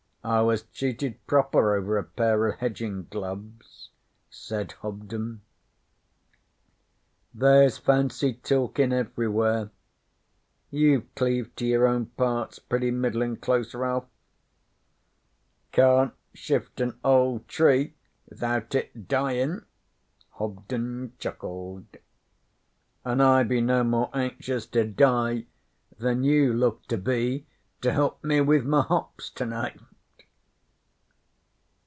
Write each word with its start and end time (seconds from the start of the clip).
I 0.23 0.41
was 0.41 0.61
cheated 0.61 1.17
proper 1.25 1.75
over 1.75 1.97
a 1.97 2.03
pair 2.03 2.45
of 2.45 2.59
hedgin' 2.59 3.07
gloves,' 3.09 3.89
said 4.29 4.73
Hobden. 4.73 5.41
'There's 7.33 7.79
fancy 7.79 8.35
talkin' 8.35 8.93
everywhere. 8.93 9.71
You've 10.69 11.13
cleaved 11.15 11.57
to 11.57 11.65
your 11.65 11.87
own 11.87 12.05
parts 12.05 12.59
pretty 12.59 12.91
middlin' 12.91 13.37
close, 13.37 13.73
Ralph.' 13.73 14.05
'Can't 15.71 16.13
shift 16.35 16.79
an 16.81 16.99
old 17.03 17.47
tree 17.47 17.95
'thout 18.31 18.75
it 18.75 19.07
dyin',' 19.07 19.65
Hobden 20.35 21.13
chuckled. 21.17 21.97
'An' 23.03 23.21
I 23.21 23.41
be 23.41 23.59
no 23.59 23.83
more 23.83 24.11
anxious 24.13 24.67
to 24.67 24.85
die 24.85 25.47
than 25.97 26.21
you 26.23 26.53
look 26.53 26.85
to 26.89 26.97
be 26.99 27.47
to 27.81 27.91
help 27.91 28.23
me 28.23 28.39
with 28.39 28.65
my 28.67 28.81
hops 28.83 29.31
tonight.' 29.31 29.79